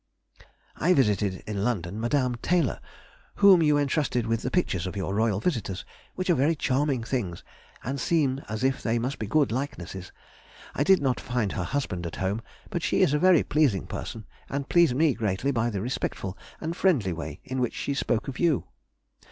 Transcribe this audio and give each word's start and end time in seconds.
I 0.75 0.95
visited 0.95 1.43
in 1.45 1.63
London 1.63 2.01
Mde. 2.01 2.41
Taylor 2.41 2.79
(whom 3.35 3.61
you 3.61 3.77
entrusted 3.77 4.25
with 4.25 4.41
the 4.41 4.49
pictures 4.49 4.87
of 4.87 4.95
your 4.95 5.13
Royal 5.13 5.39
visitors, 5.39 5.85
which 6.15 6.27
are 6.27 6.33
very 6.33 6.55
charming 6.55 7.03
things, 7.03 7.43
and 7.83 7.99
seem 7.99 8.39
as 8.49 8.63
if 8.63 8.81
they 8.81 8.97
must 8.97 9.19
be 9.19 9.27
good 9.27 9.51
likenesses). 9.51 10.11
I 10.73 10.83
did 10.83 11.03
not 11.03 11.19
find 11.19 11.51
her 11.51 11.65
husband 11.65 12.07
at 12.07 12.15
home, 12.15 12.41
but 12.71 12.81
she 12.81 13.03
is 13.03 13.13
a 13.13 13.19
very 13.19 13.43
pleasing 13.43 13.85
person, 13.85 14.25
and 14.49 14.67
pleased 14.67 14.95
me 14.95 15.13
greatly 15.13 15.51
by 15.51 15.69
the 15.69 15.81
respectful 15.81 16.35
and 16.59 16.75
friendly 16.75 17.13
way 17.13 17.39
in 17.43 17.59
which 17.59 17.75
she 17.75 17.93
spoke 17.93 18.27
of 18.27 18.39
you. 18.39 18.65